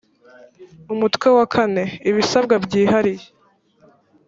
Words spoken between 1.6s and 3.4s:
iv ibisabwa byihariye